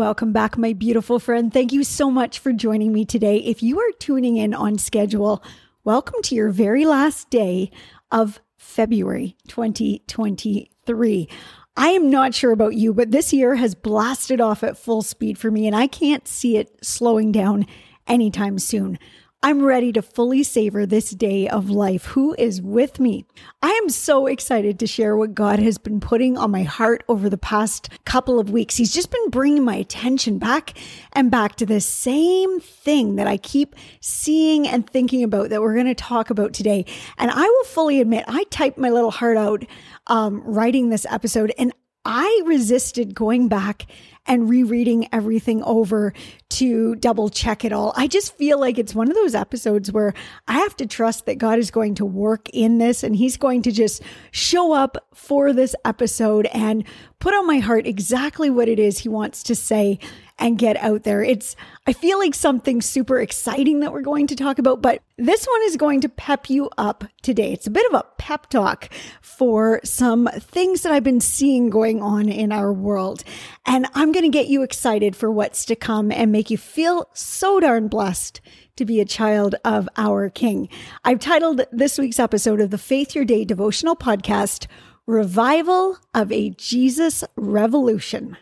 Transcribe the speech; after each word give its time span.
Welcome 0.00 0.32
back, 0.32 0.56
my 0.56 0.72
beautiful 0.72 1.18
friend. 1.18 1.52
Thank 1.52 1.74
you 1.74 1.84
so 1.84 2.10
much 2.10 2.38
for 2.38 2.54
joining 2.54 2.90
me 2.90 3.04
today. 3.04 3.36
If 3.36 3.62
you 3.62 3.78
are 3.80 3.92
tuning 3.98 4.38
in 4.38 4.54
on 4.54 4.78
schedule, 4.78 5.44
welcome 5.84 6.22
to 6.22 6.34
your 6.34 6.48
very 6.48 6.86
last 6.86 7.28
day 7.28 7.70
of 8.10 8.40
February 8.56 9.36
2023. 9.48 11.28
I 11.76 11.88
am 11.88 12.08
not 12.08 12.34
sure 12.34 12.50
about 12.50 12.76
you, 12.76 12.94
but 12.94 13.10
this 13.10 13.34
year 13.34 13.56
has 13.56 13.74
blasted 13.74 14.40
off 14.40 14.64
at 14.64 14.78
full 14.78 15.02
speed 15.02 15.36
for 15.36 15.50
me, 15.50 15.66
and 15.66 15.76
I 15.76 15.86
can't 15.86 16.26
see 16.26 16.56
it 16.56 16.82
slowing 16.82 17.30
down 17.30 17.66
anytime 18.06 18.58
soon. 18.58 18.98
I'm 19.42 19.62
ready 19.62 19.90
to 19.94 20.02
fully 20.02 20.42
savor 20.42 20.84
this 20.84 21.12
day 21.12 21.48
of 21.48 21.70
life. 21.70 22.04
Who 22.04 22.34
is 22.38 22.60
with 22.60 23.00
me? 23.00 23.24
I 23.62 23.70
am 23.70 23.88
so 23.88 24.26
excited 24.26 24.78
to 24.78 24.86
share 24.86 25.16
what 25.16 25.34
God 25.34 25.58
has 25.60 25.78
been 25.78 25.98
putting 25.98 26.36
on 26.36 26.50
my 26.50 26.62
heart 26.62 27.02
over 27.08 27.30
the 27.30 27.38
past 27.38 27.88
couple 28.04 28.38
of 28.38 28.50
weeks. 28.50 28.76
He's 28.76 28.92
just 28.92 29.10
been 29.10 29.30
bringing 29.30 29.64
my 29.64 29.76
attention 29.76 30.38
back 30.38 30.76
and 31.14 31.30
back 31.30 31.56
to 31.56 31.64
the 31.64 31.80
same 31.80 32.60
thing 32.60 33.16
that 33.16 33.26
I 33.26 33.38
keep 33.38 33.76
seeing 34.02 34.68
and 34.68 34.88
thinking 34.88 35.22
about 35.22 35.48
that 35.48 35.62
we're 35.62 35.74
going 35.74 35.86
to 35.86 35.94
talk 35.94 36.28
about 36.28 36.52
today. 36.52 36.84
And 37.16 37.30
I 37.30 37.42
will 37.42 37.64
fully 37.64 38.02
admit, 38.02 38.26
I 38.28 38.44
typed 38.50 38.76
my 38.76 38.90
little 38.90 39.10
heart 39.10 39.38
out 39.38 39.64
um, 40.08 40.42
writing 40.44 40.90
this 40.90 41.06
episode 41.08 41.54
and 41.56 41.72
I 42.04 42.42
resisted 42.46 43.14
going 43.14 43.48
back 43.48 43.86
and 44.26 44.48
rereading 44.48 45.08
everything 45.12 45.62
over 45.62 46.12
to 46.50 46.94
double 46.96 47.28
check 47.28 47.64
it 47.64 47.72
all. 47.72 47.92
I 47.96 48.06
just 48.06 48.36
feel 48.36 48.58
like 48.58 48.78
it's 48.78 48.94
one 48.94 49.08
of 49.08 49.14
those 49.14 49.34
episodes 49.34 49.90
where 49.90 50.14
I 50.46 50.54
have 50.54 50.76
to 50.76 50.86
trust 50.86 51.26
that 51.26 51.38
God 51.38 51.58
is 51.58 51.70
going 51.70 51.94
to 51.96 52.04
work 52.04 52.48
in 52.50 52.78
this 52.78 53.02
and 53.02 53.16
He's 53.16 53.36
going 53.36 53.62
to 53.62 53.72
just 53.72 54.02
show 54.30 54.72
up 54.72 54.96
for 55.14 55.52
this 55.52 55.74
episode 55.84 56.46
and 56.52 56.84
put 57.18 57.34
on 57.34 57.46
my 57.46 57.58
heart 57.58 57.86
exactly 57.86 58.50
what 58.50 58.68
it 58.68 58.78
is 58.78 58.98
He 58.98 59.08
wants 59.08 59.42
to 59.44 59.54
say 59.54 59.98
and 60.40 60.58
get 60.58 60.76
out 60.78 61.04
there. 61.04 61.22
It's, 61.22 61.54
I 61.86 61.92
feel 61.92 62.18
like 62.18 62.34
something 62.34 62.80
super 62.80 63.20
exciting 63.20 63.80
that 63.80 63.92
we're 63.92 64.00
going 64.00 64.26
to 64.28 64.34
talk 64.34 64.58
about, 64.58 64.80
but 64.80 65.02
this 65.18 65.44
one 65.44 65.60
is 65.64 65.76
going 65.76 66.00
to 66.00 66.08
pep 66.08 66.48
you 66.48 66.70
up 66.78 67.04
today. 67.22 67.52
It's 67.52 67.66
a 67.66 67.70
bit 67.70 67.86
of 67.86 67.94
a 67.94 68.06
pep 68.16 68.48
talk 68.48 68.88
for 69.20 69.80
some 69.84 70.28
things 70.38 70.80
that 70.82 70.92
I've 70.92 71.04
been 71.04 71.20
seeing 71.20 71.68
going 71.68 72.02
on 72.02 72.28
in 72.28 72.50
our 72.50 72.72
world. 72.72 73.22
And 73.66 73.86
I'm 73.94 74.12
going 74.12 74.24
to 74.24 74.36
get 74.36 74.48
you 74.48 74.62
excited 74.62 75.14
for 75.14 75.30
what's 75.30 75.66
to 75.66 75.76
come 75.76 76.10
and 76.10 76.32
make 76.32 76.50
you 76.50 76.58
feel 76.58 77.08
so 77.12 77.60
darn 77.60 77.88
blessed 77.88 78.40
to 78.76 78.86
be 78.86 78.98
a 78.98 79.04
child 79.04 79.56
of 79.62 79.90
our 79.98 80.30
King. 80.30 80.70
I've 81.04 81.20
titled 81.20 81.60
this 81.70 81.98
week's 81.98 82.18
episode 82.18 82.62
of 82.62 82.70
the 82.70 82.78
Faith 82.78 83.14
Your 83.14 83.26
Day 83.26 83.44
devotional 83.44 83.94
podcast, 83.94 84.66
Revival 85.06 85.98
of 86.14 86.32
a 86.32 86.48
Jesus 86.50 87.24
Revolution. 87.36 88.38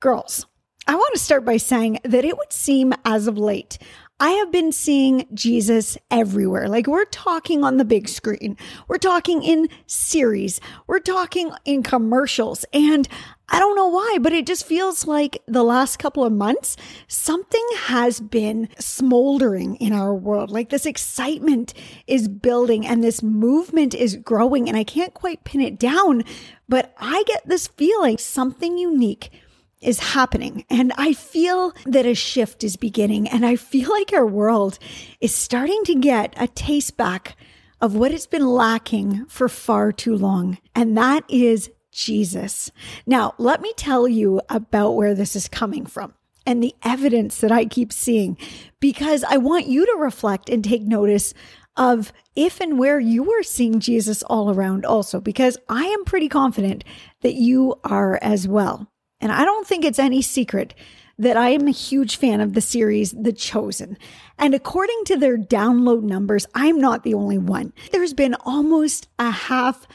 Girls, 0.00 0.46
I 0.90 0.96
want 0.96 1.14
to 1.14 1.20
start 1.20 1.44
by 1.44 1.56
saying 1.56 2.00
that 2.02 2.24
it 2.24 2.36
would 2.36 2.52
seem 2.52 2.92
as 3.04 3.28
of 3.28 3.38
late, 3.38 3.78
I 4.18 4.30
have 4.30 4.50
been 4.50 4.72
seeing 4.72 5.24
Jesus 5.32 5.96
everywhere. 6.10 6.68
Like 6.68 6.88
we're 6.88 7.04
talking 7.04 7.62
on 7.62 7.76
the 7.76 7.84
big 7.84 8.08
screen, 8.08 8.56
we're 8.88 8.98
talking 8.98 9.44
in 9.44 9.68
series, 9.86 10.60
we're 10.88 10.98
talking 10.98 11.52
in 11.64 11.84
commercials. 11.84 12.64
And 12.72 13.08
I 13.48 13.60
don't 13.60 13.76
know 13.76 13.86
why, 13.86 14.18
but 14.20 14.32
it 14.32 14.48
just 14.48 14.66
feels 14.66 15.06
like 15.06 15.40
the 15.46 15.62
last 15.62 16.00
couple 16.00 16.24
of 16.24 16.32
months, 16.32 16.76
something 17.06 17.66
has 17.82 18.18
been 18.18 18.68
smoldering 18.80 19.76
in 19.76 19.92
our 19.92 20.12
world. 20.12 20.50
Like 20.50 20.70
this 20.70 20.86
excitement 20.86 21.72
is 22.08 22.26
building 22.26 22.84
and 22.84 23.04
this 23.04 23.22
movement 23.22 23.94
is 23.94 24.16
growing. 24.16 24.66
And 24.68 24.76
I 24.76 24.82
can't 24.82 25.14
quite 25.14 25.44
pin 25.44 25.60
it 25.60 25.78
down, 25.78 26.24
but 26.68 26.92
I 26.98 27.22
get 27.28 27.46
this 27.46 27.68
feeling 27.68 28.18
something 28.18 28.76
unique 28.76 29.30
is 29.80 29.98
happening. 29.98 30.64
And 30.68 30.92
I 30.96 31.12
feel 31.12 31.72
that 31.86 32.06
a 32.06 32.14
shift 32.14 32.62
is 32.64 32.76
beginning. 32.76 33.28
And 33.28 33.46
I 33.46 33.56
feel 33.56 33.90
like 33.90 34.12
our 34.12 34.26
world 34.26 34.78
is 35.20 35.34
starting 35.34 35.82
to 35.84 35.94
get 35.94 36.34
a 36.36 36.48
taste 36.48 36.96
back 36.96 37.36
of 37.80 37.94
what 37.94 38.12
it's 38.12 38.26
been 38.26 38.46
lacking 38.46 39.24
for 39.26 39.48
far 39.48 39.90
too 39.90 40.14
long. 40.14 40.58
And 40.74 40.96
that 40.98 41.24
is 41.28 41.70
Jesus. 41.90 42.70
Now, 43.06 43.34
let 43.38 43.62
me 43.62 43.72
tell 43.76 44.06
you 44.06 44.40
about 44.48 44.92
where 44.92 45.14
this 45.14 45.34
is 45.34 45.48
coming 45.48 45.86
from 45.86 46.14
and 46.46 46.62
the 46.62 46.74
evidence 46.82 47.40
that 47.40 47.52
I 47.52 47.64
keep 47.64 47.92
seeing, 47.92 48.36
because 48.80 49.24
I 49.24 49.38
want 49.38 49.66
you 49.66 49.86
to 49.86 49.96
reflect 49.98 50.48
and 50.48 50.62
take 50.64 50.82
notice 50.82 51.34
of 51.76 52.12
if 52.36 52.60
and 52.60 52.78
where 52.78 53.00
you 53.00 53.32
are 53.32 53.42
seeing 53.42 53.80
Jesus 53.80 54.22
all 54.24 54.50
around 54.50 54.84
also, 54.84 55.20
because 55.20 55.56
I 55.68 55.84
am 55.84 56.04
pretty 56.04 56.28
confident 56.28 56.84
that 57.22 57.34
you 57.34 57.78
are 57.84 58.18
as 58.20 58.46
well. 58.46 58.89
And 59.20 59.30
I 59.32 59.44
don't 59.44 59.66
think 59.66 59.84
it's 59.84 59.98
any 59.98 60.22
secret 60.22 60.74
that 61.18 61.36
I 61.36 61.50
am 61.50 61.68
a 61.68 61.72
huge 61.72 62.16
fan 62.16 62.40
of 62.40 62.54
the 62.54 62.62
series 62.62 63.12
The 63.12 63.32
Chosen. 63.32 63.98
And 64.38 64.54
according 64.54 65.02
to 65.06 65.16
their 65.16 65.36
download 65.36 66.02
numbers, 66.02 66.46
I'm 66.54 66.80
not 66.80 67.02
the 67.02 67.14
only 67.14 67.36
one. 67.36 67.74
There's 67.92 68.14
been 68.14 68.34
almost 68.46 69.08
a 69.18 69.30
half 69.30 69.86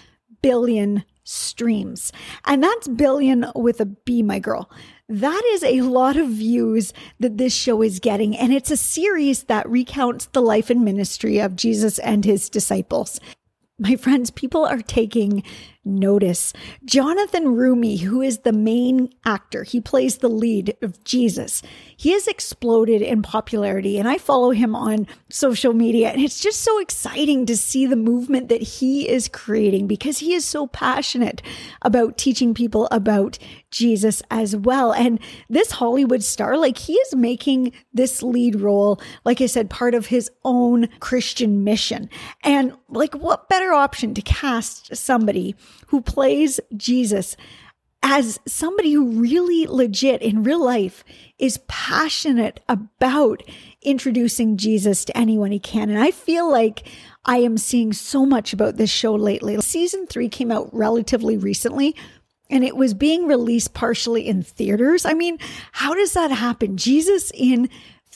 billion 0.43 1.03
streams. 1.23 2.13
And 2.45 2.63
that's 2.63 2.87
billion 2.87 3.47
with 3.55 3.81
a 3.81 3.85
B, 3.85 4.21
my 4.21 4.37
girl. 4.37 4.69
That 5.09 5.41
is 5.53 5.63
a 5.63 5.81
lot 5.81 6.15
of 6.15 6.29
views 6.29 6.93
that 7.19 7.39
this 7.39 7.53
show 7.53 7.81
is 7.81 7.99
getting. 7.99 8.37
And 8.37 8.53
it's 8.53 8.69
a 8.69 8.77
series 8.77 9.45
that 9.45 9.67
recounts 9.67 10.27
the 10.27 10.41
life 10.41 10.69
and 10.69 10.85
ministry 10.85 11.39
of 11.39 11.55
Jesus 11.55 11.97
and 11.99 12.23
his 12.23 12.49
disciples. 12.49 13.19
My 13.79 13.95
friends, 13.95 14.29
people 14.29 14.65
are 14.65 14.81
taking 14.81 15.43
notice. 15.85 16.51
Jonathan 16.83 17.45
Roumie, 17.55 17.99
who 17.99 18.21
is 18.21 18.39
the 18.39 18.51
main 18.51 19.13
actor, 19.25 19.63
he 19.63 19.79
plays 19.79 20.17
the 20.17 20.27
lead 20.27 20.75
of 20.81 21.01
Jesus. 21.03 21.61
He 21.95 22.11
has 22.11 22.27
exploded 22.27 23.01
in 23.01 23.21
popularity, 23.21 23.97
and 23.97 24.07
I 24.07 24.17
follow 24.17 24.51
him 24.51 24.75
on 24.75 25.07
social 25.29 25.73
media. 25.73 26.09
And 26.09 26.21
it's 26.21 26.39
just 26.39 26.61
so 26.61 26.79
exciting 26.79 27.45
to 27.45 27.55
see 27.55 27.85
the 27.85 27.95
movement 27.95 28.49
that 28.49 28.61
he 28.61 29.07
is 29.07 29.27
creating 29.27 29.87
because 29.87 30.17
he 30.17 30.33
is 30.33 30.45
so 30.45 30.67
passionate 30.67 31.41
about 31.83 32.17
teaching 32.17 32.53
people 32.53 32.87
about 32.91 33.37
Jesus 33.69 34.21
as 34.31 34.55
well. 34.55 34.93
And 34.93 35.19
this 35.49 35.71
Hollywood 35.71 36.23
star, 36.23 36.57
like 36.57 36.77
he 36.77 36.93
is 36.93 37.15
making 37.15 37.73
this 37.93 38.23
lead 38.23 38.59
role, 38.59 38.99
like 39.23 39.41
I 39.41 39.45
said, 39.45 39.69
part 39.69 39.93
of 39.93 40.07
his 40.07 40.31
own 40.43 40.87
Christian 40.99 41.63
mission. 41.63 42.09
And 42.43 42.73
like, 42.89 43.13
what 43.15 43.49
better 43.49 43.73
option 43.73 44.13
to 44.13 44.21
cast 44.21 44.95
somebody 44.95 45.55
who 45.87 46.01
plays 46.01 46.59
Jesus 46.75 47.35
as 48.07 48.39
somebody 48.47 48.93
who 48.93 49.19
really 49.19 49.65
legit 49.65 50.21
in 50.21 50.43
real 50.43 50.63
life 50.63 51.03
is 51.39 51.59
passionate 51.67 52.59
about 52.69 53.41
introducing 53.81 54.57
Jesus 54.57 55.05
to 55.05 55.17
anyone 55.17 55.51
he 55.51 55.59
can. 55.59 55.89
And 55.89 55.97
I 55.97 56.11
feel 56.11 56.49
like 56.49 56.87
I 57.25 57.37
am 57.37 57.57
seeing 57.57 57.93
so 57.93 58.23
much 58.23 58.53
about 58.53 58.77
this 58.77 58.91
show 58.91 59.15
lately. 59.15 59.59
Season 59.61 60.05
three 60.05 60.29
came 60.29 60.51
out 60.51 60.69
relatively 60.71 61.35
recently. 61.35 61.95
And 62.47 62.63
it 62.63 62.75
was 62.75 62.93
being 62.93 63.25
released 63.25 63.73
partially 63.73 64.27
in 64.27 64.43
theaters. 64.43 65.03
I 65.03 65.15
mean, 65.15 65.39
how 65.71 65.95
does 65.95 66.13
that 66.13 66.29
happen? 66.29 66.77
Jesus 66.77 67.31
in 67.33 67.69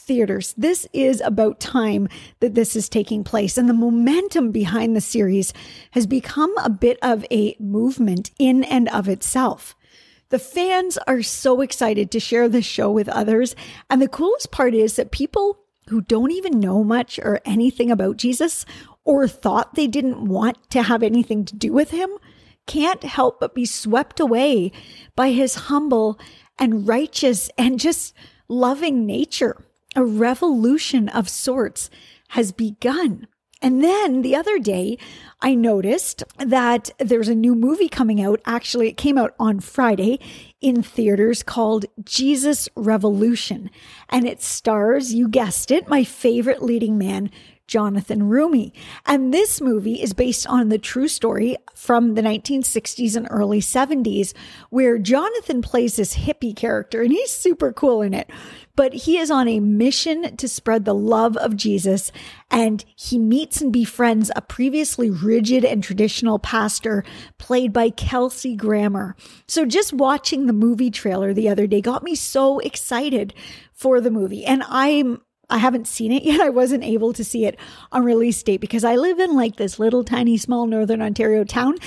theaters. 0.09 0.55
This 0.57 0.87
is 0.91 1.21
about 1.21 1.59
time 1.59 2.09
that 2.39 2.55
this 2.55 2.75
is 2.75 2.89
taking 2.89 3.23
place. 3.23 3.59
And 3.59 3.69
the 3.69 3.75
momentum 3.75 4.51
behind 4.51 4.95
the 4.95 5.01
series 5.01 5.53
has 5.91 6.07
become 6.07 6.51
a 6.57 6.69
bit 6.69 6.97
of 7.03 7.23
a 7.29 7.55
movement 7.59 8.31
in 8.39 8.63
and 8.63 8.89
of 8.89 9.07
itself. 9.07 9.75
The 10.29 10.39
fans 10.39 10.97
are 11.05 11.21
so 11.21 11.61
excited 11.61 12.09
to 12.09 12.19
share 12.19 12.49
this 12.49 12.65
show 12.65 12.89
with 12.89 13.07
others. 13.07 13.55
And 13.87 14.01
the 14.01 14.07
coolest 14.07 14.49
part 14.49 14.73
is 14.73 14.95
that 14.95 15.11
people 15.11 15.59
who 15.89 16.01
don't 16.01 16.31
even 16.31 16.59
know 16.59 16.83
much 16.83 17.19
or 17.19 17.39
anything 17.45 17.91
about 17.91 18.17
Jesus 18.17 18.65
or 19.03 19.27
thought 19.27 19.75
they 19.75 19.87
didn't 19.87 20.25
want 20.25 20.57
to 20.71 20.81
have 20.81 21.03
anything 21.03 21.45
to 21.45 21.55
do 21.55 21.71
with 21.71 21.91
him 21.91 22.09
can't 22.65 23.03
help 23.03 23.39
but 23.39 23.53
be 23.53 23.65
swept 23.65 24.19
away 24.19 24.71
by 25.15 25.29
his 25.29 25.53
humble 25.55 26.19
and 26.57 26.87
righteous 26.87 27.51
and 27.59 27.79
just 27.79 28.15
loving 28.47 29.05
nature. 29.05 29.68
A 29.95 30.05
revolution 30.05 31.09
of 31.09 31.27
sorts 31.27 31.89
has 32.29 32.51
begun. 32.51 33.27
And 33.61 33.83
then 33.83 34.21
the 34.21 34.35
other 34.35 34.57
day, 34.57 34.97
I 35.41 35.53
noticed 35.53 36.23
that 36.37 36.91
there's 36.97 37.27
a 37.27 37.35
new 37.35 37.55
movie 37.55 37.89
coming 37.89 38.21
out. 38.21 38.39
Actually, 38.45 38.87
it 38.87 38.97
came 38.97 39.17
out 39.17 39.33
on 39.37 39.59
Friday 39.59 40.19
in 40.61 40.81
theaters 40.81 41.43
called 41.43 41.85
Jesus 42.03 42.69
Revolution. 42.75 43.69
And 44.09 44.25
it 44.25 44.41
stars, 44.41 45.13
you 45.13 45.27
guessed 45.27 45.71
it, 45.71 45.89
my 45.89 46.03
favorite 46.03 46.61
leading 46.61 46.97
man, 46.97 47.31
Jonathan 47.69 48.23
Roumie. 48.23 48.73
And 49.05 49.31
this 49.31 49.61
movie 49.61 50.01
is 50.01 50.13
based 50.13 50.47
on 50.47 50.69
the 50.69 50.79
true 50.79 51.07
story 51.07 51.55
from 51.75 52.15
the 52.15 52.21
1960s 52.21 53.15
and 53.15 53.27
early 53.29 53.61
70s, 53.61 54.33
where 54.71 54.97
Jonathan 54.97 55.61
plays 55.61 55.95
this 55.95 56.17
hippie 56.17 56.55
character 56.55 57.03
and 57.03 57.11
he's 57.11 57.31
super 57.31 57.71
cool 57.71 58.01
in 58.01 58.13
it. 58.15 58.29
But 58.75 58.93
he 58.93 59.17
is 59.17 59.29
on 59.29 59.47
a 59.47 59.59
mission 59.59 60.35
to 60.37 60.47
spread 60.47 60.85
the 60.85 60.95
love 60.95 61.37
of 61.37 61.55
Jesus 61.55 62.11
and 62.49 62.83
he 62.95 63.19
meets 63.19 63.61
and 63.61 63.71
befriends 63.71 64.31
a 64.35 64.41
previously 64.41 65.11
rigid 65.11 65.63
and 65.63 65.83
traditional 65.83 66.39
pastor 66.39 67.03
played 67.37 67.71
by 67.71 67.91
Kelsey 67.91 68.55
Grammer. 68.55 69.15
So 69.47 69.65
just 69.65 69.93
watching 69.93 70.47
the 70.47 70.53
movie 70.53 70.89
trailer 70.89 71.33
the 71.33 71.49
other 71.49 71.67
day 71.67 71.81
got 71.81 72.03
me 72.03 72.15
so 72.15 72.59
excited 72.59 73.33
for 73.73 74.01
the 74.01 74.11
movie. 74.11 74.45
And 74.45 74.63
I'm 74.67 75.21
I 75.49 75.57
haven't 75.57 75.87
seen 75.87 76.11
it 76.11 76.23
yet. 76.23 76.39
I 76.41 76.49
wasn't 76.49 76.83
able 76.83 77.13
to 77.13 77.23
see 77.23 77.45
it 77.45 77.57
on 77.91 78.03
release 78.03 78.41
date 78.41 78.61
because 78.61 78.83
I 78.83 78.95
live 78.95 79.19
in 79.19 79.35
like 79.35 79.57
this 79.57 79.79
little 79.79 80.03
tiny 80.03 80.37
small 80.37 80.67
northern 80.67 81.01
Ontario 81.01 81.43
town 81.43 81.77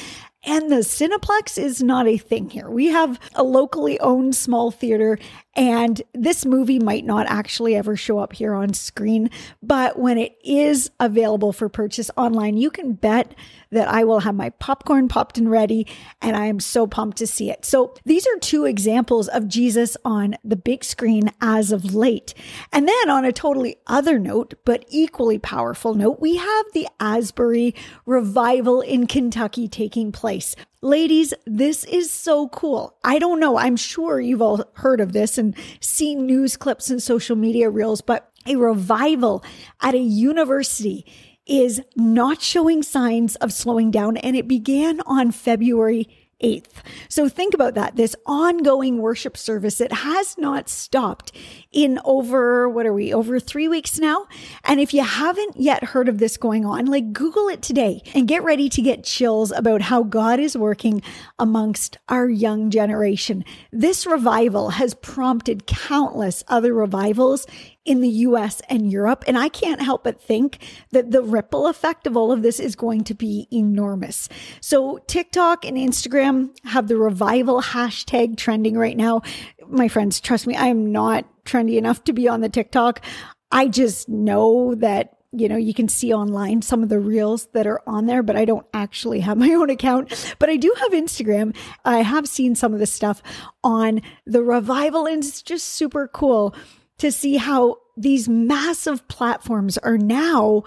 and 0.45 0.71
the 0.71 0.77
Cineplex 0.77 1.57
is 1.57 1.83
not 1.83 2.09
a 2.09 2.17
thing 2.17 2.51
here. 2.51 2.69
We 2.69 2.89
have 2.89 3.21
a 3.35 3.45
locally 3.45 3.99
owned 4.01 4.35
small 4.35 4.73
theater, 4.73 5.19
and 5.55 6.01
this 6.15 6.47
movie 6.47 6.79
might 6.79 7.05
not 7.05 7.27
actually 7.29 7.77
ever 7.77 7.95
show 7.97 8.19
up 8.19 8.33
here 8.33 8.55
on 8.55 8.73
screen. 8.73 9.31
But 9.63 9.99
when 9.99 10.17
it 10.17 10.37
is 10.43 10.91
available 10.99 11.53
for 11.53 11.69
purchase 11.69 12.11
online, 12.17 12.57
you 12.57 12.71
can 12.71 12.95
bet 12.95 13.35
that 13.71 13.89
I 13.89 14.05
will 14.05 14.21
have 14.21 14.35
my 14.35 14.51
popcorn 14.51 15.09
popped 15.09 15.39
and 15.39 15.51
ready, 15.51 15.87
and 16.21 16.37
I 16.37 16.47
am 16.47 16.61
so 16.61 16.87
pumped 16.87 17.19
to 17.19 17.27
see 17.27 17.51
it. 17.51 17.65
So 17.65 17.95
these 18.05 18.27
are 18.27 18.39
two 18.39 18.65
examples 18.65 19.29
of 19.29 19.49
Jesus 19.49 19.97
on 20.05 20.37
the 20.45 20.57
big 20.57 20.85
screen 20.85 21.31
as 21.41 21.73
of 21.73 21.95
late. 21.95 22.35
And 22.71 22.89
then 22.89 23.11
on 23.11 23.25
a 23.25 23.33
totally 23.33 23.77
other 23.87 24.19
note, 24.19 24.55
but 24.65 24.85
equally 24.89 25.39
powerful 25.39 25.95
note, 25.95 26.21
we 26.21 26.37
have 26.37 26.67
the 26.73 26.89
Asbury 27.01 27.75
revival 28.07 28.81
in 28.81 29.07
Kentucky 29.07 29.69
taking 29.69 30.13
place. 30.13 30.55
Ladies, 30.85 31.33
this 31.47 31.85
is 31.85 32.11
so 32.11 32.49
cool. 32.49 32.99
I 33.05 33.21
don't 33.21 33.39
know. 33.39 33.57
I'm 33.57 33.77
sure 33.77 34.19
you've 34.19 34.43
all 34.43 34.65
heard 34.73 35.01
of 35.01 35.13
this 35.13 35.39
and 35.39 35.55
seen 35.79 36.27
news 36.27 36.57
clips 36.57 36.91
and 36.91 37.01
social 37.01 37.37
media 37.37 37.71
reels, 37.71 38.01
but 38.01 38.33
a 38.47 38.57
revival 38.57 39.45
at 39.81 39.95
a 39.95 39.99
university 39.99 41.07
is 41.47 41.81
not 41.95 42.43
showing 42.43 42.83
signs 42.83 43.37
of 43.37 43.53
slowing 43.53 43.93
down. 43.93 44.17
And 44.17 44.35
it 44.35 44.49
began 44.49 45.01
on 45.03 45.31
February 45.31 46.09
8th. 46.43 46.83
So 47.09 47.29
think 47.29 47.55
about 47.55 47.75
that. 47.75 47.97
This 47.97 48.17
ongoing 48.27 48.99
worship 48.99 49.37
service, 49.37 49.81
it 49.81 49.93
has 49.93 50.37
not 50.39 50.69
stopped 50.69 51.33
in 51.71 51.99
over, 52.05 52.69
what 52.69 52.87
are 52.87 52.93
we, 52.93 53.13
over 53.13 53.41
three 53.41 53.69
weeks 53.69 53.99
now? 53.99 54.27
And 54.65 54.81
if 54.81 54.93
you 54.93 55.03
haven't 55.03 55.57
yet 55.57 55.85
heard 55.85 56.09
of 56.09 56.19
this 56.19 56.37
going 56.37 56.65
on, 56.65 56.87
like 56.87 57.13
Google 57.13 57.49
it 57.49 57.63
today 57.63 58.03
and 58.15 58.29
get 58.29 58.43
ready 58.43 58.69
to 58.69 58.83
get 58.83 59.05
chills 59.05 59.53
about 59.53 59.83
how 59.83 60.03
God 60.03 60.41
is 60.41 60.57
working 60.57 61.03
amongst 61.39 61.99
our 62.09 62.29
young 62.29 62.71
generation. 62.71 63.45
This 63.73 64.07
revival 64.07 64.71
has 64.71 64.95
prompted 64.95 65.67
countless 65.67 66.45
other 66.49 66.75
revivals 66.75 67.47
in 67.85 68.01
the 68.01 68.09
US 68.09 68.61
and 68.69 68.91
Europe. 68.91 69.25
And 69.27 69.37
I 69.37 69.49
can't 69.49 69.83
help 69.83 70.05
but 70.05 70.21
think 70.21 70.59
that 70.91 71.11
the 71.11 71.23
ripple 71.23 71.67
effect 71.67 72.07
of 72.07 72.17
all 72.17 72.31
of 72.31 72.43
this 72.43 72.61
is 72.61 72.77
going 72.77 73.05
to 73.05 73.15
be 73.15 73.49
enormous. 73.53 74.29
So 74.61 74.99
TikTok 75.07 75.65
and 75.65 75.77
Instagram 75.77 76.51
have 76.65 76.89
the 76.89 76.97
revival 76.97 77.61
hashtag 77.61 78.37
trending 78.37 78.77
right 78.77 78.97
now. 78.97 79.23
My 79.67 79.89
friends, 79.89 80.21
trust 80.21 80.47
me, 80.47 80.55
I 80.55 80.67
am 80.67 80.93
not 80.93 81.27
trendy 81.45 81.77
enough 81.77 82.05
to 82.05 82.13
be 82.13 82.29
on 82.29 82.41
the 82.41 82.49
TikTok. 82.49 83.05
I 83.51 83.69
just 83.69 84.09
know 84.09 84.75
that 84.77 85.17
you 85.35 85.49
know, 85.49 85.57
you 85.57 85.73
can 85.73 85.89
see 85.89 86.13
online 86.13 86.61
some 86.61 86.83
of 86.83 86.91
the 86.91 87.01
reels 87.01 87.47
that 87.55 87.67
are 87.67 87.81
on 87.87 88.05
there, 88.05 88.23
but 88.23 88.37
I 88.37 88.45
don't 88.45 88.67
actually 88.75 89.21
have 89.21 89.39
my 89.39 89.51
own 89.55 89.71
account. 89.71 90.35
But 90.39 90.51
I 90.51 90.57
do 90.57 90.75
have 90.79 90.93
Instagram. 90.93 91.57
I 91.85 92.03
have 92.03 92.29
seen 92.29 92.55
some 92.55 92.75
of 92.75 92.81
the 92.81 92.87
stuff 92.87 93.23
on 93.65 94.03
the 94.27 94.43
revival, 94.43 95.07
and 95.07 95.25
it's 95.25 95.43
just 95.43 95.69
super 95.69 96.07
cool 96.07 96.55
to 97.03 97.11
see 97.11 97.37
how 97.37 97.79
these 97.97 98.29
massive 98.29 99.07
platforms 99.09 99.77
are 99.79 99.99
now 99.99 100.63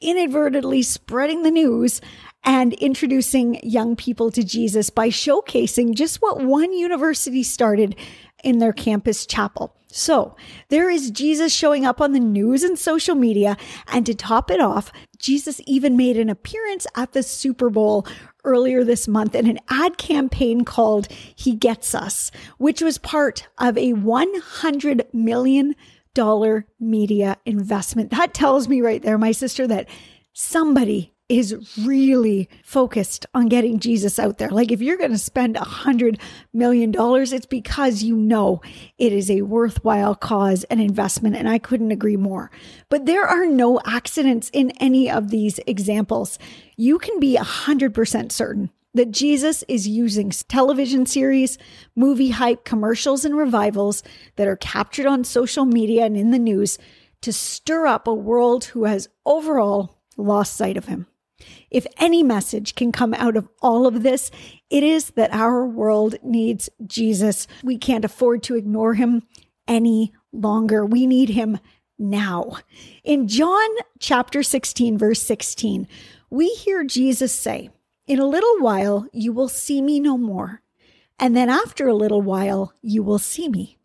inadvertently 0.00 0.82
spreading 0.82 1.42
the 1.42 1.50
news 1.50 2.02
and 2.44 2.74
introducing 2.74 3.58
young 3.62 3.96
people 3.96 4.30
to 4.30 4.44
Jesus 4.44 4.90
by 4.90 5.08
showcasing 5.08 5.94
just 5.94 6.20
what 6.20 6.44
one 6.44 6.74
university 6.74 7.42
started 7.42 7.96
in 8.44 8.58
their 8.58 8.74
campus 8.74 9.24
chapel. 9.24 9.74
So 9.90 10.36
there 10.68 10.90
is 10.90 11.10
Jesus 11.10 11.54
showing 11.54 11.86
up 11.86 12.02
on 12.02 12.12
the 12.12 12.20
news 12.20 12.62
and 12.62 12.78
social 12.78 13.14
media. 13.14 13.56
And 13.86 14.04
to 14.04 14.14
top 14.14 14.50
it 14.50 14.60
off, 14.60 14.92
Jesus 15.18 15.58
even 15.66 15.96
made 15.96 16.18
an 16.18 16.28
appearance 16.28 16.86
at 16.96 17.12
the 17.12 17.22
Super 17.22 17.70
Bowl 17.70 18.06
earlier 18.48 18.82
this 18.82 19.06
month 19.06 19.34
in 19.34 19.46
an 19.46 19.58
ad 19.68 19.98
campaign 19.98 20.64
called 20.64 21.06
He 21.12 21.54
Gets 21.54 21.94
Us, 21.94 22.30
which 22.56 22.80
was 22.80 22.96
part 22.98 23.46
of 23.58 23.76
a 23.76 23.92
$100 23.92 25.12
million 25.12 25.74
media 26.80 27.36
investment. 27.46 28.10
That 28.10 28.34
tells 28.34 28.66
me 28.66 28.80
right 28.80 29.02
there, 29.02 29.18
my 29.18 29.30
sister, 29.30 29.68
that 29.68 29.88
somebody 30.32 31.14
is 31.28 31.76
really 31.84 32.48
focused 32.64 33.26
on 33.34 33.48
getting 33.48 33.78
Jesus 33.78 34.18
out 34.18 34.38
there. 34.38 34.48
Like 34.48 34.72
if 34.72 34.80
you're 34.80 34.96
going 34.96 35.10
to 35.10 35.18
spend 35.18 35.56
a 35.56 35.64
hundred 35.64 36.18
million 36.54 36.90
dollars, 36.90 37.32
it's 37.32 37.46
because 37.46 38.02
you 38.02 38.16
know 38.16 38.62
it 38.96 39.12
is 39.12 39.30
a 39.30 39.42
worthwhile 39.42 40.14
cause 40.14 40.64
and 40.64 40.80
investment. 40.80 41.36
And 41.36 41.48
I 41.48 41.58
couldn't 41.58 41.90
agree 41.90 42.16
more. 42.16 42.50
But 42.88 43.06
there 43.06 43.26
are 43.26 43.46
no 43.46 43.80
accidents 43.84 44.50
in 44.52 44.70
any 44.80 45.10
of 45.10 45.30
these 45.30 45.60
examples. 45.66 46.38
You 46.76 46.98
can 46.98 47.20
be 47.20 47.36
a 47.36 47.42
hundred 47.42 47.92
percent 47.94 48.32
certain 48.32 48.70
that 48.94 49.10
Jesus 49.10 49.62
is 49.68 49.86
using 49.86 50.30
television 50.30 51.04
series, 51.04 51.58
movie 51.94 52.30
hype, 52.30 52.64
commercials, 52.64 53.24
and 53.24 53.36
revivals 53.36 54.02
that 54.36 54.48
are 54.48 54.56
captured 54.56 55.06
on 55.06 55.24
social 55.24 55.66
media 55.66 56.06
and 56.06 56.16
in 56.16 56.30
the 56.30 56.38
news 56.38 56.78
to 57.20 57.32
stir 57.32 57.86
up 57.86 58.06
a 58.06 58.14
world 58.14 58.64
who 58.64 58.84
has 58.84 59.08
overall 59.26 59.98
lost 60.16 60.56
sight 60.56 60.76
of 60.76 60.86
him. 60.86 61.06
If 61.70 61.86
any 61.98 62.22
message 62.22 62.74
can 62.74 62.92
come 62.92 63.14
out 63.14 63.36
of 63.36 63.48
all 63.60 63.86
of 63.86 64.02
this, 64.02 64.30
it 64.70 64.82
is 64.82 65.10
that 65.10 65.32
our 65.32 65.66
world 65.66 66.16
needs 66.22 66.68
Jesus. 66.86 67.46
We 67.62 67.76
can't 67.76 68.04
afford 68.04 68.42
to 68.44 68.56
ignore 68.56 68.94
him 68.94 69.22
any 69.66 70.12
longer. 70.32 70.84
We 70.84 71.06
need 71.06 71.30
him 71.30 71.58
now. 71.98 72.58
In 73.04 73.28
John 73.28 73.68
chapter 73.98 74.42
16, 74.42 74.96
verse 74.96 75.22
16, 75.22 75.86
we 76.30 76.48
hear 76.48 76.84
Jesus 76.84 77.32
say, 77.32 77.70
In 78.06 78.18
a 78.18 78.26
little 78.26 78.58
while 78.60 79.06
you 79.12 79.32
will 79.32 79.48
see 79.48 79.82
me 79.82 80.00
no 80.00 80.16
more. 80.16 80.62
And 81.18 81.36
then 81.36 81.50
after 81.50 81.88
a 81.88 81.94
little 81.94 82.22
while 82.22 82.72
you 82.80 83.02
will 83.02 83.18
see 83.18 83.48
me. 83.48 83.78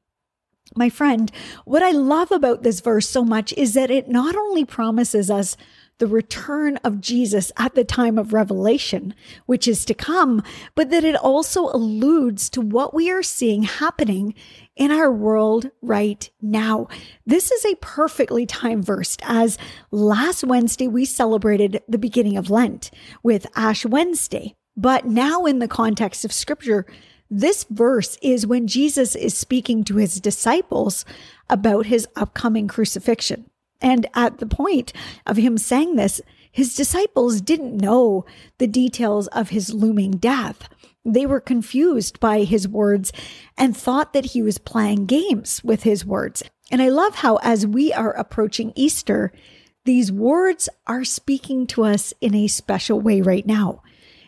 My 0.76 0.90
friend, 0.90 1.32
what 1.66 1.84
I 1.84 1.92
love 1.92 2.32
about 2.32 2.64
this 2.64 2.80
verse 2.80 3.08
so 3.08 3.24
much 3.24 3.54
is 3.54 3.74
that 3.74 3.92
it 3.92 4.10
not 4.10 4.36
only 4.36 4.66
promises 4.66 5.30
us 5.30 5.56
the 6.04 6.08
return 6.08 6.76
of 6.84 7.00
Jesus 7.00 7.50
at 7.56 7.76
the 7.76 7.86
time 7.86 8.18
of 8.18 8.34
Revelation, 8.34 9.16
which 9.46 9.70
is 9.70 9.86
to 9.86 9.94
come, 9.94 10.44
but 10.76 10.90
that 10.90 11.06
it 11.06 11.16
also 11.16 11.68
alludes 11.68 12.50
to 12.50 12.60
what 12.60 12.94
we 12.94 13.10
are 13.10 13.24
seeing 13.24 13.64
happening 13.64 14.34
in 14.76 14.92
our 14.92 15.10
world 15.10 15.72
right 15.82 16.30
now. 16.42 16.90
This 17.26 17.52
is 17.52 17.64
a 17.64 17.78
perfectly 17.78 18.46
timed 18.46 18.84
verse 18.84 19.16
as 19.24 19.58
last 19.92 20.44
Wednesday 20.44 20.90
we 20.90 21.06
celebrated 21.06 21.82
the 21.88 21.98
beginning 21.98 22.36
of 22.36 22.50
Lent 22.50 22.92
with 23.24 23.48
Ash 23.56 23.86
Wednesday. 23.86 24.56
But 24.76 25.06
now 25.06 25.46
in 25.46 25.60
the 25.60 25.70
context 25.70 26.26
of 26.26 26.34
scripture, 26.34 26.86
This 27.36 27.66
verse 27.68 28.16
is 28.22 28.46
when 28.46 28.68
Jesus 28.68 29.16
is 29.16 29.36
speaking 29.36 29.84
to 29.86 29.96
his 29.96 30.22
disciples 30.22 31.04
about 31.50 31.88
his 31.88 32.08
upcoming 32.16 32.68
crucifixion. 32.68 33.50
And 33.84 34.08
at 34.16 34.38
the 34.40 34.46
point 34.48 34.94
of 35.28 35.38
him 35.38 35.58
saying 35.58 35.98
this, 35.98 36.22
his 36.50 36.74
disciples 36.74 37.42
didn't 37.42 37.78
know 37.78 38.26
the 38.58 38.68
details 38.68 39.28
of 39.28 39.50
his 39.50 39.74
looming 39.74 40.12
death. 40.12 40.70
They 41.04 41.26
were 41.26 41.42
confused 41.42 42.20
by 42.22 42.44
his 42.44 42.68
words 42.68 43.12
and 43.58 43.76
thought 43.76 44.14
that 44.14 44.28
he 44.28 44.42
was 44.42 44.58
playing 44.58 45.06
games 45.06 45.62
with 45.64 45.84
his 45.84 46.06
words. 46.06 46.44
And 46.72 46.82
I 46.82 46.90
love 46.90 47.16
how, 47.16 47.38
as 47.44 47.68
we 47.68 47.92
are 47.92 48.14
approaching 48.14 48.72
Easter, 48.76 49.34
these 49.84 50.12
words 50.12 50.70
are 50.88 51.04
speaking 51.04 51.68
to 51.68 51.84
us 51.84 52.14
in 52.22 52.34
a 52.34 52.48
special 52.48 53.02
way 53.02 53.20
right 53.20 53.46
now. 53.46 53.84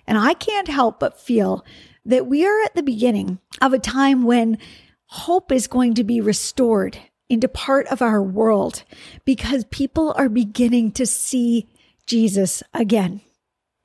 And 0.06 0.18
I 0.18 0.34
can't 0.34 0.68
help 0.68 1.00
but 1.00 1.20
feel 1.20 1.64
that 2.06 2.28
we 2.28 2.46
are 2.46 2.62
at 2.64 2.76
the 2.76 2.84
beginning 2.84 3.40
of 3.62 3.72
a 3.72 3.80
time 3.80 4.24
when 4.24 4.58
hope 5.06 5.52
is 5.52 5.68
going 5.68 5.94
to 5.94 6.04
be 6.04 6.20
restored 6.20 6.98
into 7.29 7.48
part 7.48 7.88
of 7.88 8.01
our 8.01 8.22
world 8.22 8.84
because 9.25 9.65
people 9.65 10.13
are 10.17 10.29
beginning 10.29 10.91
to 10.91 11.05
see 11.05 11.67
Jesus 12.05 12.62
again. 12.74 13.22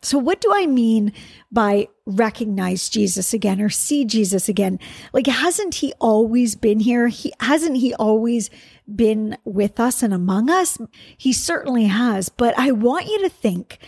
So, 0.02 0.16
what 0.16 0.40
do 0.40 0.50
I 0.54 0.66
mean 0.66 1.12
by 1.52 1.88
recognize 2.06 2.88
Jesus 2.88 3.34
again 3.34 3.60
or 3.60 3.68
see 3.68 4.06
Jesus 4.06 4.48
again? 4.48 4.78
Like, 5.12 5.26
hasn't 5.26 5.74
he 5.74 5.92
always 6.00 6.54
been 6.54 6.80
here? 6.80 7.08
He 7.08 7.32
hasn't 7.38 7.76
he 7.76 7.94
always 7.94 8.48
been 8.94 9.36
with 9.44 9.78
us 9.78 10.02
and 10.02 10.14
among 10.14 10.48
us? 10.48 10.78
He 11.18 11.34
certainly 11.34 11.84
has. 11.84 12.30
But 12.30 12.58
I 12.58 12.72
want 12.72 13.06
you 13.06 13.20
to 13.20 13.28
think 13.28 13.78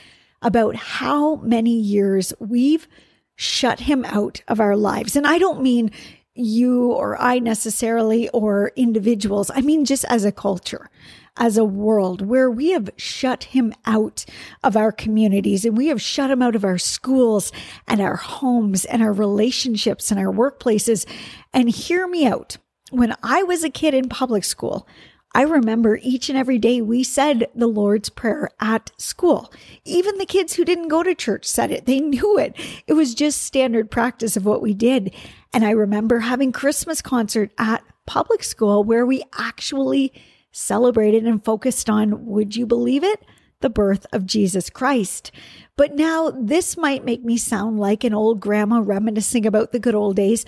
about 0.42 0.76
how 0.76 1.36
many 1.36 1.78
years 1.78 2.34
we've 2.38 2.86
shut 3.34 3.80
him 3.80 4.04
out 4.04 4.42
of 4.48 4.60
our 4.60 4.76
lives. 4.76 5.16
And 5.16 5.26
I 5.26 5.38
don't 5.38 5.62
mean 5.62 5.90
you 6.34 6.92
or 6.92 7.20
I 7.20 7.38
necessarily 7.38 8.28
or 8.30 8.72
individuals. 8.76 9.50
I 9.54 9.60
mean, 9.60 9.84
just 9.84 10.04
as 10.06 10.24
a 10.24 10.32
culture 10.32 10.90
as 11.36 11.56
a 11.56 11.64
world 11.64 12.20
where 12.26 12.50
we 12.50 12.70
have 12.70 12.90
shut 12.96 13.44
him 13.44 13.72
out 13.86 14.24
of 14.62 14.76
our 14.76 14.92
communities 14.92 15.64
and 15.64 15.76
we 15.76 15.86
have 15.86 16.00
shut 16.00 16.30
him 16.30 16.42
out 16.42 16.54
of 16.54 16.64
our 16.64 16.78
schools 16.78 17.52
and 17.88 18.00
our 18.00 18.16
homes 18.16 18.84
and 18.84 19.02
our 19.02 19.12
relationships 19.12 20.10
and 20.10 20.20
our 20.20 20.32
workplaces. 20.32 21.06
And 21.52 21.70
hear 21.70 22.06
me 22.06 22.26
out. 22.26 22.58
When 22.90 23.14
I 23.22 23.42
was 23.42 23.64
a 23.64 23.70
kid 23.70 23.94
in 23.94 24.10
public 24.10 24.44
school, 24.44 24.86
I 25.34 25.42
remember 25.42 25.98
each 26.02 26.28
and 26.28 26.38
every 26.38 26.58
day 26.58 26.82
we 26.82 27.02
said 27.02 27.48
the 27.54 27.66
Lord's 27.66 28.10
Prayer 28.10 28.50
at 28.60 28.90
school. 28.98 29.52
Even 29.84 30.18
the 30.18 30.26
kids 30.26 30.54
who 30.54 30.64
didn't 30.64 30.88
go 30.88 31.02
to 31.02 31.14
church 31.14 31.46
said 31.46 31.70
it. 31.70 31.86
They 31.86 32.00
knew 32.00 32.38
it. 32.38 32.54
It 32.86 32.92
was 32.92 33.14
just 33.14 33.42
standard 33.42 33.90
practice 33.90 34.36
of 34.36 34.44
what 34.44 34.62
we 34.62 34.74
did. 34.74 35.14
And 35.52 35.64
I 35.64 35.70
remember 35.70 36.20
having 36.20 36.52
Christmas 36.52 37.00
concert 37.00 37.50
at 37.58 37.84
public 38.06 38.42
school 38.42 38.84
where 38.84 39.06
we 39.06 39.22
actually 39.38 40.12
celebrated 40.50 41.26
and 41.26 41.44
focused 41.44 41.88
on, 41.88 42.26
would 42.26 42.54
you 42.54 42.66
believe 42.66 43.04
it? 43.04 43.24
The 43.60 43.70
birth 43.70 44.06
of 44.12 44.26
Jesus 44.26 44.68
Christ. 44.68 45.30
But 45.76 45.94
now 45.94 46.30
this 46.30 46.76
might 46.76 47.04
make 47.04 47.24
me 47.24 47.38
sound 47.38 47.80
like 47.80 48.04
an 48.04 48.12
old 48.12 48.40
grandma 48.40 48.80
reminiscing 48.80 49.46
about 49.46 49.72
the 49.72 49.78
good 49.78 49.94
old 49.94 50.16
days, 50.16 50.44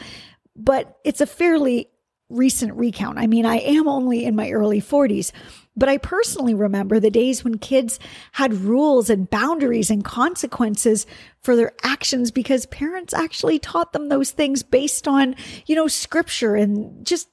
but 0.55 0.99
it's 1.05 1.21
a 1.21 1.26
fairly 1.26 1.88
recent 2.35 2.75
recount. 2.75 3.19
I 3.19 3.26
mean, 3.26 3.47
I 3.47 3.57
am 3.57 3.88
only 3.88 4.25
in 4.25 4.37
my 4.37 4.50
early 4.50 4.81
40s, 4.81 5.33
but 5.76 5.88
I 5.88 5.99
personally 5.99 6.55
remember 6.55 7.00
the 7.00 7.11
days 7.11 7.43
when 7.43 7.59
kids 7.59 7.99
had 8.33 8.55
rules 8.55 9.11
and 9.11 9.29
boundaries 9.29 9.91
and 9.91 10.05
consequences 10.05 11.07
for 11.43 11.57
their 11.57 11.73
actions 11.83 12.31
because 12.31 12.67
parents 12.67 13.14
actually 13.14 13.59
taught 13.59 13.93
them 13.93 14.09
those 14.09 14.31
things 14.31 14.62
based 14.62 15.09
on, 15.09 15.35
you 15.67 15.75
know, 15.75 15.88
scripture 15.88 16.55
and 16.55 17.05
just 17.07 17.29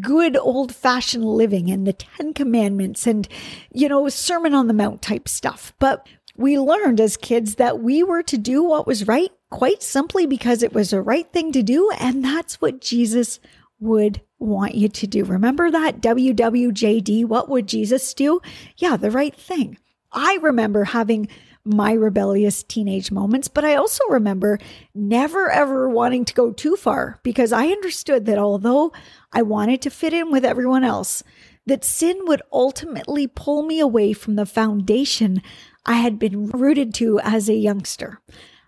good 0.00 0.36
old 0.36 0.74
fashioned 0.74 1.24
living 1.24 1.70
and 1.70 1.86
the 1.86 1.92
10 1.92 2.32
commandments 2.34 3.06
and, 3.06 3.28
you 3.72 3.88
know, 3.88 4.08
Sermon 4.08 4.54
on 4.54 4.68
the 4.68 4.74
Mount 4.74 5.02
type 5.02 5.28
stuff. 5.28 5.72
But 5.78 6.06
we 6.36 6.58
learned 6.58 7.00
as 7.00 7.16
kids 7.16 7.56
that 7.56 7.80
we 7.80 8.02
were 8.02 8.22
to 8.24 8.38
do 8.38 8.62
what 8.62 8.86
was 8.86 9.06
right 9.06 9.30
quite 9.50 9.82
simply 9.82 10.26
because 10.26 10.62
it 10.62 10.74
was 10.74 10.90
the 10.90 11.00
right 11.00 11.30
thing 11.32 11.52
to 11.52 11.62
do. 11.62 11.90
And 11.98 12.24
that's 12.24 12.60
what 12.60 12.80
Jesus 12.80 13.40
would 13.80 14.20
want 14.38 14.74
you 14.74 14.88
to 14.88 15.06
do. 15.06 15.24
Remember 15.24 15.70
that 15.70 16.00
WWJD? 16.00 17.24
What 17.24 17.48
would 17.48 17.66
Jesus 17.66 18.14
do? 18.14 18.40
Yeah, 18.76 18.96
the 18.96 19.10
right 19.10 19.34
thing. 19.34 19.78
I 20.12 20.38
remember 20.42 20.84
having 20.84 21.28
my 21.64 21.92
rebellious 21.92 22.62
teenage 22.62 23.10
moments, 23.10 23.48
but 23.48 23.64
I 23.64 23.74
also 23.74 24.04
remember 24.08 24.58
never 24.94 25.50
ever 25.50 25.88
wanting 25.88 26.24
to 26.26 26.34
go 26.34 26.52
too 26.52 26.76
far 26.76 27.18
because 27.22 27.52
I 27.52 27.66
understood 27.68 28.24
that 28.26 28.38
although 28.38 28.92
I 29.32 29.42
wanted 29.42 29.82
to 29.82 29.90
fit 29.90 30.12
in 30.12 30.30
with 30.30 30.44
everyone 30.44 30.84
else, 30.84 31.24
that 31.66 31.84
sin 31.84 32.20
would 32.26 32.42
ultimately 32.52 33.26
pull 33.26 33.64
me 33.64 33.80
away 33.80 34.12
from 34.12 34.36
the 34.36 34.46
foundation 34.46 35.42
I 35.84 35.94
had 35.94 36.18
been 36.18 36.48
rooted 36.50 36.94
to 36.94 37.20
as 37.20 37.48
a 37.48 37.54
youngster. 37.54 38.20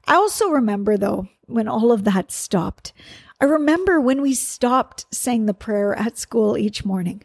I 0.07 0.15
also 0.15 0.49
remember, 0.49 0.97
though, 0.97 1.29
when 1.47 1.69
all 1.69 1.93
of 1.93 2.05
that 2.05 2.33
stopped. 2.33 2.93
I 3.41 3.45
remember 3.45 4.01
when 4.01 4.21
we 4.21 4.35
stopped 4.35 5.07
saying 5.13 5.47
the 5.47 5.55
prayer 5.55 5.95
at 5.95 6.19
school 6.19 6.59
each 6.59 6.85
morning. 6.85 7.23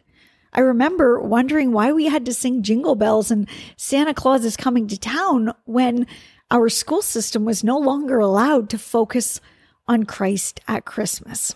I 0.52 0.60
remember 0.60 1.20
wondering 1.20 1.72
why 1.72 1.90
we 1.90 2.04
had 2.04 2.24
to 2.26 2.32
sing 2.32 2.62
jingle 2.62 2.94
bells 2.94 3.32
and 3.32 3.48
Santa 3.76 4.14
Claus 4.14 4.44
is 4.44 4.56
coming 4.56 4.86
to 4.86 4.98
town 4.98 5.52
when 5.64 6.06
our 6.52 6.68
school 6.68 7.02
system 7.02 7.44
was 7.44 7.64
no 7.64 7.76
longer 7.76 8.20
allowed 8.20 8.70
to 8.70 8.78
focus 8.78 9.40
on 9.88 10.04
Christ 10.04 10.60
at 10.68 10.84
Christmas. 10.84 11.52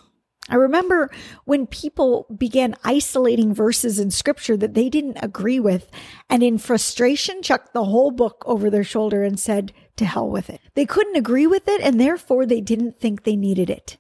I 0.49 0.57
remember 0.57 1.09
when 1.45 1.69
people 1.69 2.27
began 2.37 2.75
isolating 2.83 3.55
verses 3.55 4.01
in 4.01 4.11
scripture 4.11 4.57
that 4.57 4.75
they 4.75 4.89
didn't 4.89 5.19
agree 5.23 5.61
with, 5.61 5.89
and 6.29 6.43
in 6.43 6.59
frustration, 6.59 7.43
chucked 7.43 7.75
the 7.75 7.85
whole 7.85 8.11
book 8.11 8.43
over 8.47 8.71
their 8.71 8.83
shoulder 8.83 9.23
and 9.23 9.39
said, 9.39 9.73
To 9.97 10.07
hell 10.07 10.29
with 10.29 10.49
it. 10.49 10.61
They 10.75 10.87
couldn't 10.87 11.17
agree 11.17 11.47
with 11.47 11.69
it, 11.69 11.83
and 11.83 12.01
therefore 12.01 12.47
they 12.47 12.63
didn't 12.63 12.99
think 12.99 13.23
they 13.23 13.37
needed 13.37 13.69
it. 13.69 13.99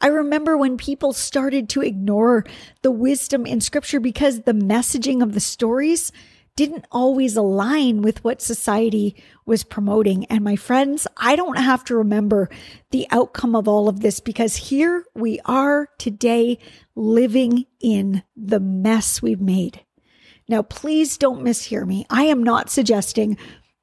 I 0.00 0.08
remember 0.08 0.56
when 0.56 0.76
people 0.76 1.12
started 1.12 1.68
to 1.70 1.82
ignore 1.82 2.44
the 2.82 2.90
wisdom 2.90 3.46
in 3.46 3.60
scripture 3.60 4.00
because 4.00 4.42
the 4.42 4.52
messaging 4.52 5.22
of 5.22 5.32
the 5.32 5.40
stories 5.40 6.12
didn't 6.54 6.86
always 6.90 7.36
align 7.36 8.00
with 8.00 8.24
what 8.24 8.40
society 8.40 9.14
was 9.44 9.62
promoting. 9.62 10.24
And 10.26 10.42
my 10.42 10.56
friends, 10.56 11.06
I 11.16 11.36
don't 11.36 11.58
have 11.58 11.84
to 11.84 11.96
remember 11.96 12.48
the 12.90 13.06
outcome 13.10 13.54
of 13.54 13.68
all 13.68 13.88
of 13.88 14.00
this 14.00 14.20
because 14.20 14.56
here 14.56 15.04
we 15.14 15.38
are 15.44 15.88
today 15.98 16.58
living 16.94 17.66
in 17.80 18.22
the 18.34 18.60
mess 18.60 19.20
we've 19.20 19.40
made. 19.40 19.84
Now, 20.48 20.62
please 20.62 21.18
don't 21.18 21.44
mishear 21.44 21.86
me. 21.86 22.06
I 22.08 22.24
am 22.24 22.42
not 22.42 22.70
suggesting 22.70 23.36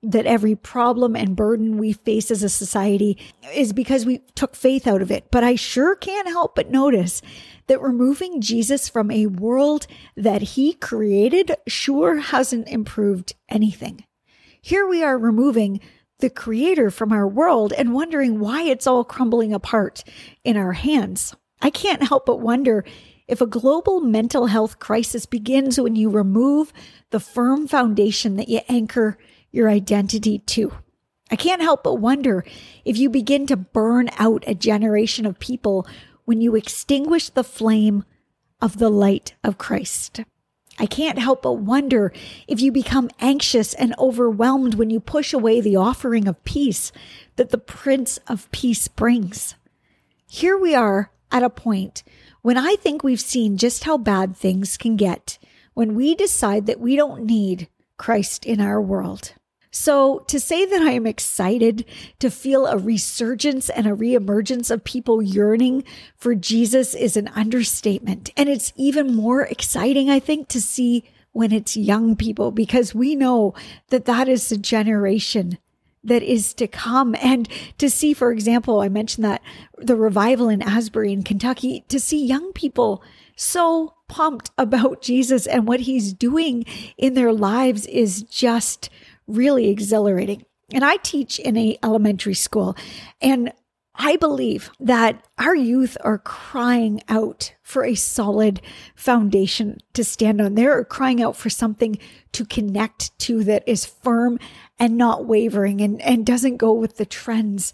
that 0.03 0.25
every 0.25 0.55
problem 0.55 1.15
and 1.15 1.35
burden 1.35 1.77
we 1.77 1.93
face 1.93 2.29
as 2.29 2.43
a 2.43 2.49
society 2.49 3.17
is 3.53 3.71
because 3.71 4.05
we 4.05 4.19
took 4.35 4.55
faith 4.55 4.85
out 4.85 5.01
of 5.01 5.09
it. 5.11 5.31
But 5.31 5.43
I 5.43 5.55
sure 5.55 5.95
can't 5.95 6.27
help 6.27 6.55
but 6.55 6.69
notice 6.69 7.21
that 7.67 7.81
removing 7.81 8.41
Jesus 8.41 8.89
from 8.89 9.09
a 9.09 9.27
world 9.27 9.87
that 10.17 10.41
he 10.41 10.73
created 10.73 11.55
sure 11.67 12.17
hasn't 12.17 12.67
improved 12.67 13.33
anything. 13.49 14.03
Here 14.61 14.85
we 14.85 15.03
are 15.03 15.17
removing 15.17 15.79
the 16.19 16.29
creator 16.29 16.91
from 16.91 17.11
our 17.11 17.27
world 17.27 17.73
and 17.73 17.93
wondering 17.93 18.39
why 18.39 18.63
it's 18.63 18.87
all 18.87 19.03
crumbling 19.03 19.53
apart 19.53 20.03
in 20.43 20.57
our 20.57 20.73
hands. 20.73 21.35
I 21.61 21.69
can't 21.69 22.03
help 22.03 22.25
but 22.25 22.41
wonder 22.41 22.83
if 23.27 23.39
a 23.39 23.47
global 23.47 24.01
mental 24.01 24.47
health 24.47 24.79
crisis 24.79 25.25
begins 25.25 25.79
when 25.79 25.95
you 25.95 26.09
remove 26.09 26.73
the 27.11 27.19
firm 27.19 27.67
foundation 27.67 28.35
that 28.35 28.49
you 28.49 28.59
anchor 28.67 29.17
your 29.53 29.69
identity 29.69 30.39
too. 30.39 30.73
I 31.31 31.37
can't 31.37 31.61
help 31.61 31.83
but 31.83 31.95
wonder 31.95 32.43
if 32.83 32.97
you 32.97 33.09
begin 33.09 33.47
to 33.47 33.55
burn 33.55 34.09
out 34.17 34.43
a 34.45 34.53
generation 34.53 35.25
of 35.25 35.39
people 35.39 35.87
when 36.25 36.41
you 36.41 36.55
extinguish 36.55 37.29
the 37.29 37.43
flame 37.43 38.03
of 38.61 38.77
the 38.77 38.89
light 38.89 39.35
of 39.43 39.57
Christ. 39.57 40.21
I 40.79 40.85
can't 40.85 41.19
help 41.19 41.43
but 41.43 41.53
wonder 41.53 42.11
if 42.47 42.59
you 42.59 42.71
become 42.71 43.09
anxious 43.19 43.73
and 43.73 43.95
overwhelmed 43.99 44.73
when 44.73 44.89
you 44.89 44.99
push 44.99 45.31
away 45.33 45.61
the 45.61 45.75
offering 45.75 46.27
of 46.27 46.43
peace 46.43 46.91
that 47.35 47.51
the 47.51 47.57
Prince 47.57 48.17
of 48.27 48.49
Peace 48.51 48.87
brings. 48.87 49.55
Here 50.27 50.57
we 50.57 50.73
are 50.73 51.11
at 51.31 51.43
a 51.43 51.49
point 51.49 52.03
when 52.41 52.57
I 52.57 52.75
think 52.75 53.03
we've 53.03 53.21
seen 53.21 53.57
just 53.57 53.83
how 53.83 53.97
bad 53.97 54.35
things 54.35 54.77
can 54.77 54.95
get 54.95 55.37
when 55.73 55.95
we 55.95 56.15
decide 56.15 56.65
that 56.65 56.79
we 56.79 56.95
don't 56.95 57.25
need 57.25 57.69
Christ 57.97 58.45
in 58.45 58.59
our 58.59 58.81
world. 58.81 59.33
So 59.75 60.19
to 60.27 60.39
say 60.39 60.67
that 60.67 60.83
I 60.83 60.91
am 60.91 61.07
excited 61.07 61.83
to 62.19 62.29
feel 62.29 62.67
a 62.67 62.77
resurgence 62.77 63.71
and 63.71 63.87
a 63.87 63.95
reemergence 63.95 64.69
of 64.69 64.83
people 64.83 65.21
yearning 65.21 65.83
for 66.15 66.35
Jesus 66.35 66.93
is 66.93 67.17
an 67.17 67.27
understatement. 67.29 68.29
And 68.37 68.49
it's 68.49 68.71
even 68.75 69.15
more 69.15 69.41
exciting, 69.41 70.11
I 70.11 70.19
think, 70.19 70.47
to 70.49 70.61
see 70.61 71.03
when 71.31 71.51
it's 71.51 71.75
young 71.75 72.15
people, 72.15 72.51
because 72.51 72.93
we 72.93 73.15
know 73.15 73.55
that 73.89 74.05
that 74.05 74.29
is 74.29 74.49
the 74.49 74.57
generation 74.57 75.57
that 76.03 76.21
is 76.21 76.53
to 76.53 76.67
come. 76.67 77.15
And 77.19 77.49
to 77.79 77.89
see, 77.89 78.13
for 78.13 78.31
example, 78.31 78.81
I 78.81 78.89
mentioned 78.89 79.25
that 79.25 79.41
the 79.79 79.95
revival 79.95 80.49
in 80.49 80.61
Asbury 80.61 81.11
in 81.11 81.23
Kentucky, 81.23 81.83
to 81.87 81.99
see 81.99 82.23
young 82.23 82.53
people 82.53 83.01
so 83.35 83.95
pumped 84.07 84.51
about 84.55 85.01
Jesus 85.01 85.47
and 85.47 85.65
what 85.65 85.79
he's 85.79 86.13
doing 86.13 86.65
in 86.95 87.15
their 87.15 87.33
lives 87.33 87.87
is 87.87 88.21
just 88.21 88.91
really 89.27 89.69
exhilarating. 89.69 90.45
And 90.71 90.83
I 90.83 90.97
teach 90.97 91.39
in 91.39 91.57
a 91.57 91.77
elementary 91.83 92.33
school 92.33 92.75
and 93.21 93.51
I 93.95 94.15
believe 94.15 94.71
that 94.79 95.23
our 95.37 95.55
youth 95.55 95.97
are 96.01 96.17
crying 96.17 97.01
out 97.07 97.53
for 97.61 97.85
a 97.85 97.93
solid 97.93 98.59
foundation 98.95 99.77
to 99.93 100.03
stand 100.03 100.41
on. 100.41 100.55
They're 100.55 100.83
crying 100.83 101.21
out 101.21 101.35
for 101.35 101.51
something 101.51 101.99
to 102.31 102.45
connect 102.45 103.17
to 103.19 103.43
that 103.43 103.63
is 103.67 103.85
firm 103.85 104.39
and 104.79 104.97
not 104.97 105.25
wavering 105.25 105.81
and, 105.81 106.01
and 106.01 106.25
doesn't 106.25 106.57
go 106.57 106.73
with 106.73 106.97
the 106.97 107.05
trends 107.05 107.71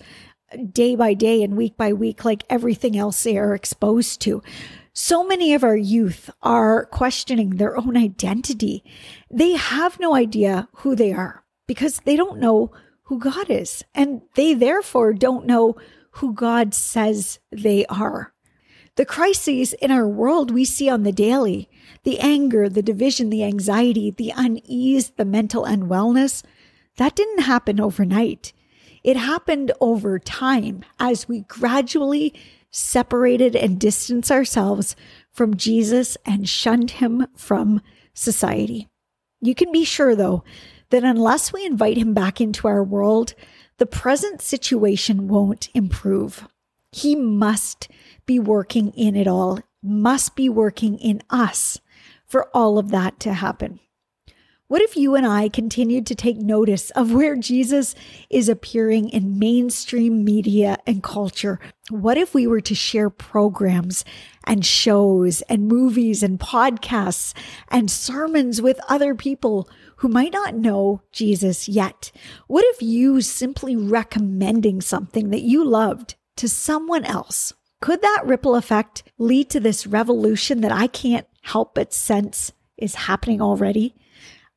day 0.73 0.95
by 0.95 1.13
day 1.13 1.41
and 1.41 1.55
week 1.55 1.77
by 1.77 1.93
week 1.93 2.25
like 2.25 2.43
everything 2.49 2.97
else 2.97 3.23
they 3.23 3.37
are 3.37 3.55
exposed 3.55 4.19
to. 4.21 4.43
So 5.01 5.23
many 5.23 5.53
of 5.53 5.63
our 5.63 5.77
youth 5.77 6.29
are 6.41 6.85
questioning 6.87 7.51
their 7.51 7.77
own 7.77 7.95
identity. 7.95 8.83
They 9.31 9.53
have 9.53 9.97
no 9.97 10.13
idea 10.13 10.67
who 10.73 10.93
they 10.93 11.13
are 11.13 11.45
because 11.67 12.01
they 12.01 12.17
don't 12.17 12.41
know 12.41 12.73
who 13.03 13.17
God 13.17 13.49
is. 13.49 13.81
And 13.95 14.23
they 14.35 14.53
therefore 14.53 15.13
don't 15.13 15.45
know 15.45 15.77
who 16.19 16.33
God 16.33 16.73
says 16.73 17.39
they 17.49 17.85
are. 17.85 18.33
The 18.97 19.05
crises 19.05 19.71
in 19.71 19.89
our 19.89 20.05
world 20.05 20.51
we 20.51 20.65
see 20.65 20.89
on 20.89 21.03
the 21.03 21.13
daily 21.13 21.69
the 22.03 22.19
anger, 22.19 22.67
the 22.67 22.83
division, 22.83 23.29
the 23.29 23.45
anxiety, 23.45 24.11
the 24.11 24.33
unease, 24.35 25.11
the 25.11 25.23
mental 25.23 25.63
unwellness 25.63 26.43
that 26.97 27.15
didn't 27.15 27.43
happen 27.43 27.79
overnight. 27.79 28.51
It 29.01 29.15
happened 29.15 29.71
over 29.79 30.19
time 30.19 30.83
as 30.99 31.29
we 31.29 31.45
gradually 31.47 32.33
separated 32.71 33.55
and 33.55 33.79
distanced 33.79 34.31
ourselves 34.31 34.95
from 35.31 35.57
Jesus 35.57 36.17
and 36.25 36.47
shunned 36.47 36.91
him 36.91 37.27
from 37.35 37.81
society. 38.13 38.87
You 39.41 39.55
can 39.55 39.71
be 39.71 39.85
sure, 39.85 40.15
though, 40.15 40.43
that 40.89 41.03
unless 41.03 41.53
we 41.53 41.65
invite 41.65 41.97
him 41.97 42.13
back 42.13 42.41
into 42.41 42.67
our 42.67 42.83
world, 42.83 43.33
the 43.77 43.85
present 43.85 44.41
situation 44.41 45.27
won't 45.27 45.69
improve. 45.73 46.47
He 46.91 47.15
must 47.15 47.87
be 48.25 48.39
working 48.39 48.91
in 48.91 49.15
it 49.15 49.27
all, 49.27 49.61
must 49.81 50.35
be 50.35 50.49
working 50.49 50.97
in 50.99 51.21
us 51.29 51.79
for 52.25 52.49
all 52.53 52.77
of 52.77 52.89
that 52.89 53.19
to 53.21 53.33
happen. 53.33 53.79
What 54.69 54.83
if 54.83 54.95
you 54.95 55.15
and 55.15 55.25
I 55.25 55.49
continued 55.49 56.05
to 56.05 56.15
take 56.15 56.37
notice 56.37 56.91
of 56.91 57.11
where 57.11 57.35
Jesus 57.35 57.95
is 58.29 58.47
appearing 58.47 59.09
in 59.09 59.39
mainstream 59.39 60.23
media 60.23 60.77
and 60.85 61.01
culture? 61.01 61.59
What 61.89 62.19
if 62.19 62.35
we 62.35 62.45
were 62.45 62.61
to 62.61 62.75
share 62.75 63.09
programs 63.09 64.05
and 64.43 64.63
shows 64.63 65.41
and 65.49 65.67
movies 65.67 66.21
and 66.21 66.39
podcasts 66.39 67.33
and 67.69 67.89
sermons 67.89 68.61
with 68.61 68.79
other 68.87 69.15
people 69.15 69.67
who 69.95 70.07
might 70.07 70.33
not 70.33 70.53
know 70.53 71.01
Jesus 71.11 71.67
yet? 71.67 72.11
What 72.45 72.63
if 72.67 72.79
you 72.79 73.21
simply 73.21 73.75
recommending 73.75 74.81
something 74.81 75.31
that 75.31 75.41
you 75.41 75.65
loved 75.65 76.13
to 76.35 76.47
someone 76.47 77.05
else? 77.05 77.53
Could 77.81 78.03
that 78.03 78.21
ripple 78.23 78.53
effect 78.53 79.01
lead 79.17 79.49
to 79.49 79.59
this 79.59 79.87
revolution 79.87 80.61
that 80.61 80.71
I 80.71 80.85
can't 80.85 81.25
help 81.41 81.73
but 81.73 81.91
sense 81.91 82.51
is 82.77 82.93
happening 82.93 83.41
already? 83.41 83.95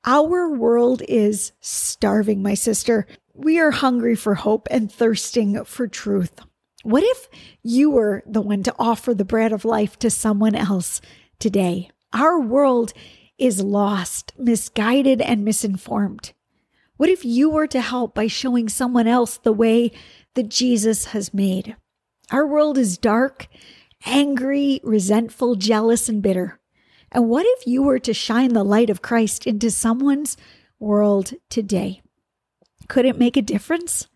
Our 0.05 0.51
world 0.51 1.01
is 1.09 1.53
starving, 1.61 2.43
my 2.43 2.55
sister. 2.55 3.07
We 3.35 3.61
are 3.61 3.71
hungry 3.71 4.17
for 4.17 4.35
hope 4.35 4.67
and 4.69 4.91
thirsting 4.91 5.65
for 5.65 5.87
truth. 5.87 6.41
What 6.83 7.05
if 7.05 7.29
you 7.63 7.89
were 7.89 8.25
the 8.27 8.41
one 8.41 8.65
to 8.65 8.75
offer 8.81 9.15
the 9.15 9.25
bread 9.25 9.53
of 9.53 9.65
life 9.65 9.97
to 10.01 10.11
someone 10.11 10.57
else 10.57 11.01
today? 11.39 11.89
Our 12.13 12.41
world 12.41 12.93
is 13.39 13.63
lost, 13.63 14.33
misguided, 14.37 15.21
and 15.21 15.45
misinformed. 15.45 16.33
What 16.97 17.09
if 17.09 17.25
you 17.25 17.49
were 17.49 17.69
to 17.69 17.81
help 17.81 18.13
by 18.13 18.27
showing 18.27 18.69
someone 18.69 19.07
else 19.07 19.37
the 19.39 19.53
way 19.53 19.93
that 20.35 20.49
Jesus 20.49 21.07
has 21.07 21.33
made? 21.33 21.77
Our 22.33 22.45
world 22.45 22.77
is 22.77 22.99
dark, 22.99 23.47
angry, 24.05 24.81
resentful, 24.83 25.55
jealous, 25.55 26.09
and 26.09 26.21
bitter. 26.21 26.59
And 27.13 27.29
what 27.29 27.47
if 27.47 27.67
you 27.67 27.83
were 27.83 27.99
to 28.01 28.15
shine 28.15 28.55
the 28.55 28.65
light 28.65 28.91
of 28.91 29.03
Christ 29.03 29.47
into 29.47 29.71
someone's 29.71 30.37
world 30.79 31.35
today? 31.51 32.03
Could 32.89 33.05
it 33.05 33.19
make 33.19 33.37
a 33.37 33.43
difference? 33.43 34.09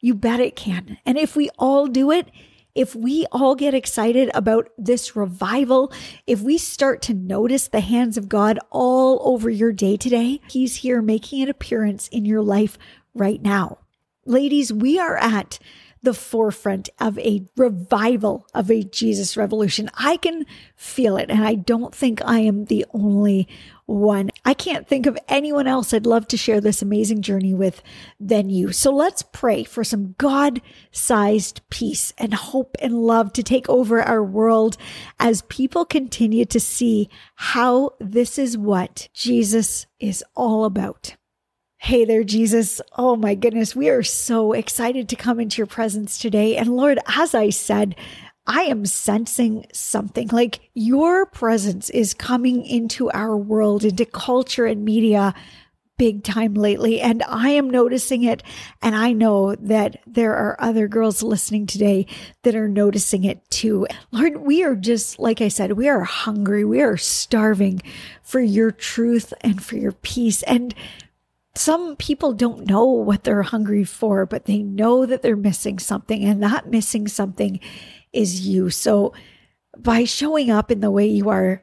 You 0.00 0.14
bet 0.14 0.40
it 0.40 0.56
can. 0.56 0.98
And 1.04 1.18
if 1.18 1.36
we 1.36 1.50
all 1.58 1.86
do 1.86 2.10
it, 2.10 2.28
if 2.74 2.94
we 2.94 3.26
all 3.32 3.54
get 3.54 3.74
excited 3.74 4.30
about 4.34 4.70
this 4.78 5.16
revival, 5.16 5.92
if 6.26 6.40
we 6.40 6.58
start 6.58 7.02
to 7.02 7.14
notice 7.14 7.68
the 7.68 7.80
hands 7.80 8.16
of 8.16 8.28
God 8.28 8.58
all 8.70 9.20
over 9.24 9.50
your 9.50 9.72
day 9.72 9.96
today, 9.96 10.40
He's 10.48 10.76
here 10.76 11.02
making 11.02 11.42
an 11.42 11.48
appearance 11.48 12.08
in 12.08 12.24
your 12.24 12.42
life 12.42 12.78
right 13.14 13.42
now. 13.42 13.78
Ladies, 14.24 14.72
we 14.72 14.98
are 14.98 15.16
at 15.16 15.58
the 16.02 16.14
forefront 16.14 16.88
of 17.00 17.18
a 17.18 17.42
revival 17.56 18.46
of 18.54 18.70
a 18.70 18.82
Jesus 18.82 19.36
revolution. 19.36 19.90
I 19.94 20.16
can 20.16 20.46
feel 20.76 21.16
it, 21.16 21.30
and 21.30 21.44
I 21.44 21.54
don't 21.54 21.94
think 21.94 22.20
I 22.24 22.40
am 22.40 22.66
the 22.66 22.86
only 22.92 23.48
one. 23.86 24.30
I 24.44 24.54
can't 24.54 24.86
think 24.86 25.06
of 25.06 25.18
anyone 25.28 25.66
else 25.66 25.94
I'd 25.94 26.06
love 26.06 26.28
to 26.28 26.36
share 26.36 26.60
this 26.60 26.82
amazing 26.82 27.22
journey 27.22 27.54
with 27.54 27.82
than 28.20 28.50
you. 28.50 28.70
So 28.70 28.94
let's 28.94 29.22
pray 29.22 29.64
for 29.64 29.82
some 29.82 30.14
God 30.18 30.60
sized 30.92 31.62
peace 31.70 32.12
and 32.18 32.34
hope 32.34 32.76
and 32.80 32.94
love 32.94 33.32
to 33.32 33.42
take 33.42 33.68
over 33.68 34.02
our 34.02 34.22
world 34.22 34.76
as 35.18 35.42
people 35.42 35.84
continue 35.84 36.44
to 36.44 36.60
see 36.60 37.08
how 37.34 37.94
this 37.98 38.38
is 38.38 38.58
what 38.58 39.08
Jesus 39.14 39.86
is 39.98 40.22
all 40.34 40.64
about. 40.64 41.16
Hey 41.80 42.04
there, 42.04 42.24
Jesus. 42.24 42.80
Oh 42.98 43.14
my 43.14 43.36
goodness. 43.36 43.76
We 43.76 43.88
are 43.88 44.02
so 44.02 44.52
excited 44.52 45.08
to 45.08 45.16
come 45.16 45.38
into 45.38 45.58
your 45.58 45.66
presence 45.66 46.18
today. 46.18 46.56
And 46.56 46.76
Lord, 46.76 46.98
as 47.06 47.36
I 47.36 47.50
said, 47.50 47.94
I 48.48 48.62
am 48.62 48.84
sensing 48.84 49.64
something 49.72 50.28
like 50.28 50.58
your 50.74 51.24
presence 51.24 51.88
is 51.88 52.14
coming 52.14 52.66
into 52.66 53.10
our 53.12 53.36
world, 53.36 53.84
into 53.84 54.04
culture 54.04 54.66
and 54.66 54.84
media 54.84 55.34
big 55.98 56.24
time 56.24 56.54
lately. 56.54 57.00
And 57.00 57.22
I 57.28 57.50
am 57.50 57.70
noticing 57.70 58.24
it. 58.24 58.42
And 58.82 58.96
I 58.96 59.12
know 59.12 59.54
that 59.56 60.00
there 60.04 60.34
are 60.34 60.56
other 60.60 60.88
girls 60.88 61.22
listening 61.22 61.66
today 61.66 62.06
that 62.42 62.56
are 62.56 62.68
noticing 62.68 63.24
it 63.24 63.48
too. 63.50 63.86
Lord, 64.10 64.38
we 64.38 64.64
are 64.64 64.76
just, 64.76 65.18
like 65.20 65.40
I 65.40 65.48
said, 65.48 65.72
we 65.72 65.88
are 65.88 66.04
hungry. 66.04 66.64
We 66.64 66.82
are 66.82 66.96
starving 66.96 67.82
for 68.22 68.40
your 68.40 68.72
truth 68.72 69.32
and 69.42 69.62
for 69.62 69.76
your 69.76 69.92
peace. 69.92 70.42
And 70.42 70.74
some 71.58 71.96
people 71.96 72.32
don't 72.32 72.66
know 72.66 72.84
what 72.84 73.24
they're 73.24 73.42
hungry 73.42 73.84
for, 73.84 74.26
but 74.26 74.44
they 74.44 74.62
know 74.62 75.06
that 75.06 75.22
they're 75.22 75.36
missing 75.36 75.78
something, 75.78 76.24
and 76.24 76.42
that 76.42 76.70
missing 76.70 77.08
something 77.08 77.60
is 78.12 78.46
you. 78.46 78.70
So, 78.70 79.12
by 79.76 80.04
showing 80.04 80.50
up 80.50 80.70
in 80.70 80.80
the 80.80 80.90
way 80.90 81.06
you 81.06 81.28
are, 81.28 81.62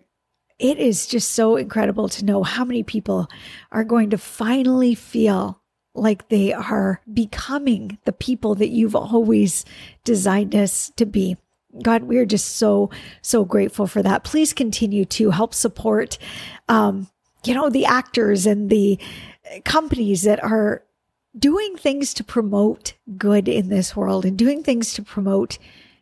it 0.60 0.78
is 0.78 1.08
just 1.08 1.32
so 1.32 1.58
incredible 1.58 2.08
to 2.10 2.26
know 2.26 2.44
how 2.44 2.64
many 2.64 2.84
people 2.84 3.28
are 3.72 3.84
going 3.84 4.10
to 4.12 4.18
finally 4.18 4.96
feel 4.96 5.62
like 5.94 6.30
they 6.30 6.54
are 6.54 7.02
becoming 7.12 7.98
the 8.06 8.14
people 8.14 8.56
that 8.56 8.70
you've 8.70 8.96
always 8.96 9.66
designed 10.04 10.56
us 10.56 10.92
to 10.98 11.06
be. 11.06 11.38
God, 11.84 12.04
we're 12.04 12.26
just 12.26 12.56
so, 12.56 12.90
so 13.22 13.44
grateful 13.44 13.88
for 13.88 14.02
that. 14.02 14.24
Please 14.24 14.54
continue 14.54 15.04
to 15.06 15.32
help 15.32 15.54
support, 15.54 16.18
um, 16.70 17.08
you 17.48 17.54
know, 17.54 17.70
the 17.70 17.86
actors 17.86 18.46
and 18.46 18.70
the 18.70 19.00
companies 19.64 20.24
that 20.24 20.44
are 20.44 20.84
doing 21.38 21.76
things 21.76 22.14
to 22.14 22.24
promote 22.24 22.94
good 23.18 23.48
in 23.48 23.70
this 23.70 23.96
world 23.96 24.26
and 24.26 24.38
doing 24.38 24.64
things 24.64 24.94
to 24.94 25.02
promote 25.02 25.58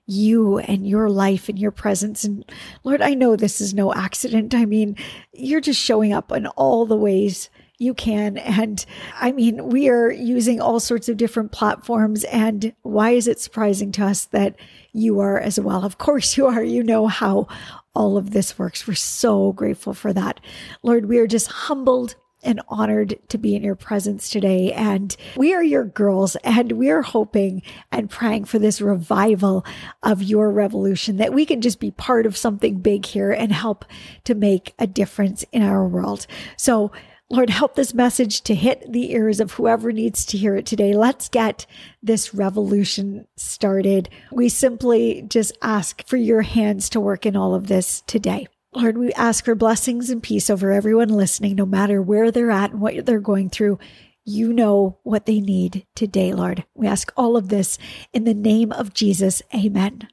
you 0.06 0.60
and 0.60 0.88
your 0.88 1.10
life 1.10 1.50
and 1.50 1.58
your 1.58 1.72
presence. 1.72 2.24
And 2.24 2.46
Lord, 2.84 3.02
I 3.02 3.14
know 3.14 3.36
this 3.36 3.62
is 3.62 3.74
no 3.74 3.94
accident. 3.94 4.54
I 4.54 4.66
mean, 4.66 4.98
you're 5.32 5.62
just 5.62 5.80
showing 5.80 6.14
up 6.14 6.32
in 6.32 6.48
all 6.48 6.86
the 6.86 6.98
ways 6.98 7.50
you 7.78 7.94
can. 7.94 8.38
And 8.38 8.86
I 9.20 9.32
mean, 9.32 9.70
we 9.70 9.90
are 9.90 10.12
using 10.12 10.62
all 10.62 10.80
sorts 10.80 11.10
of 11.10 11.18
different 11.18 11.52
platforms. 11.52 12.24
And 12.26 12.74
why 12.84 13.12
is 13.12 13.28
it 13.28 13.40
surprising 13.40 13.92
to 13.94 14.06
us 14.06 14.26
that 14.26 14.56
you 14.92 15.20
are 15.20 15.40
as 15.40 15.60
well? 15.60 15.84
Of 15.84 15.98
course 15.98 16.38
you 16.38 16.46
are. 16.48 16.64
You 16.64 16.84
know 16.84 17.08
how 17.08 17.48
all 17.96 18.18
of 18.18 18.32
this 18.32 18.58
works. 18.58 18.88
We're 18.88 18.96
so 18.96 19.54
grateful 19.54 19.94
for 19.94 20.14
that. 20.14 20.40
Lord, 20.82 21.08
we 21.08 21.20
are 21.20 21.28
just 21.28 21.48
humbled 21.48 22.16
and 22.44 22.62
honored 22.68 23.18
to 23.30 23.38
be 23.38 23.56
in 23.56 23.64
your 23.64 23.76
presence 23.76 24.30
today. 24.30 24.72
And 24.74 25.16
we 25.36 25.54
are 25.54 25.64
your 25.64 25.86
girls, 25.86 26.36
and 26.38 26.74
we're 26.74 27.02
hoping 27.02 27.62
and 27.92 28.10
praying 28.10 28.46
for 28.46 28.60
this 28.60 28.82
revival 28.82 29.66
of 30.04 30.22
your 30.22 30.52
revolution 30.52 31.18
that 31.18 31.34
we 31.34 31.46
can 31.46 31.62
just 31.62 31.80
be 31.80 31.92
part 31.92 32.26
of 32.26 32.38
something 32.38 32.80
big 32.80 33.06
here 33.06 33.32
and 33.32 33.52
help 33.52 33.86
to 34.26 34.36
make 34.36 34.74
a 34.78 34.88
difference 34.88 35.44
in 35.52 35.64
our 35.64 35.88
world. 35.88 36.28
So, 36.58 36.92
Lord, 37.34 37.50
help 37.50 37.74
this 37.74 37.96
message 37.96 38.42
to 38.42 38.54
hit 38.54 38.92
the 38.92 39.12
ears 39.12 39.40
of 39.40 39.54
whoever 39.54 39.92
needs 39.92 40.24
to 40.28 40.38
hear 40.38 40.56
it 40.56 40.68
today. 40.68 40.94
Let's 40.94 41.30
get 41.30 41.66
this 42.04 42.32
revolution 42.32 43.26
started. 43.36 44.08
We 44.32 44.50
simply 44.50 45.24
just 45.28 45.58
ask 45.60 46.08
for 46.08 46.18
your 46.18 46.44
hands 46.44 46.90
to 46.90 47.00
work 47.00 47.26
in 47.26 47.36
all 47.36 47.56
of 47.56 47.66
this 47.66 48.02
today. 48.06 48.46
Lord, 48.76 49.00
we 49.00 49.12
ask 49.14 49.46
for 49.46 49.56
blessings 49.56 50.12
and 50.12 50.22
peace 50.22 50.48
over 50.48 50.72
everyone 50.72 51.10
listening, 51.10 51.56
no 51.56 51.66
matter 51.66 52.04
where 52.04 52.30
they're 52.30 52.52
at 52.52 52.70
and 52.70 52.80
what 52.80 53.04
they're 53.04 53.20
going 53.20 53.50
through. 53.50 53.80
You 54.24 54.54
know 54.54 55.00
what 55.02 55.26
they 55.26 55.40
need 55.40 55.88
today, 55.96 56.34
Lord. 56.34 56.66
We 56.76 56.86
ask 56.86 57.12
all 57.18 57.36
of 57.36 57.50
this 57.50 57.80
in 58.14 58.26
the 58.26 58.36
name 58.36 58.72
of 58.72 58.94
Jesus. 58.94 59.42
Amen. 59.56 60.08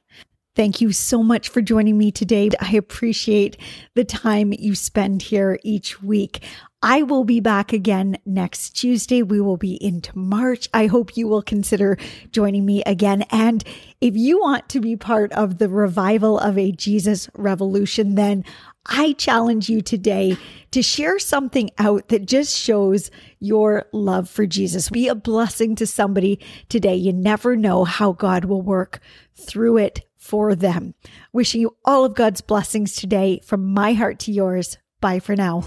Thank 0.53 0.81
you 0.81 0.91
so 0.91 1.23
much 1.23 1.47
for 1.47 1.61
joining 1.61 1.97
me 1.97 2.11
today. 2.11 2.49
I 2.59 2.73
appreciate 2.73 3.55
the 3.95 4.03
time 4.03 4.51
you 4.51 4.75
spend 4.75 5.21
here 5.21 5.57
each 5.63 6.01
week. 6.01 6.43
I 6.83 7.03
will 7.03 7.23
be 7.23 7.39
back 7.39 7.71
again 7.71 8.17
next 8.25 8.71
Tuesday. 8.71 9.21
We 9.21 9.39
will 9.39 9.55
be 9.55 9.81
into 9.81 10.17
March. 10.17 10.67
I 10.73 10.87
hope 10.87 11.15
you 11.15 11.29
will 11.29 11.41
consider 11.41 11.97
joining 12.31 12.65
me 12.65 12.83
again. 12.83 13.21
And 13.31 13.63
if 14.01 14.17
you 14.17 14.41
want 14.41 14.67
to 14.69 14.81
be 14.81 14.97
part 14.97 15.31
of 15.33 15.57
the 15.57 15.69
revival 15.69 16.37
of 16.37 16.57
a 16.57 16.73
Jesus 16.73 17.29
revolution, 17.35 18.15
then 18.15 18.43
I 18.85 19.13
challenge 19.13 19.69
you 19.69 19.79
today 19.79 20.35
to 20.71 20.81
share 20.81 21.17
something 21.17 21.69
out 21.77 22.09
that 22.09 22.25
just 22.25 22.57
shows 22.57 23.09
your 23.39 23.85
love 23.93 24.27
for 24.27 24.45
Jesus. 24.45 24.89
Be 24.89 25.07
a 25.07 25.15
blessing 25.15 25.75
to 25.75 25.87
somebody 25.87 26.39
today. 26.67 26.95
You 26.95 27.13
never 27.13 27.55
know 27.55 27.85
how 27.85 28.11
God 28.11 28.45
will 28.45 28.61
work 28.61 28.99
through 29.35 29.77
it 29.77 30.01
for 30.21 30.55
them. 30.55 30.93
Wishing 31.33 31.59
you 31.61 31.75
all 31.83 32.05
of 32.05 32.15
God's 32.15 32.41
blessings 32.41 32.95
today 32.95 33.41
from 33.43 33.73
my 33.73 33.93
heart 33.93 34.19
to 34.19 34.31
yours. 34.31 34.77
Bye 35.01 35.19
for 35.19 35.35
now. 35.35 35.63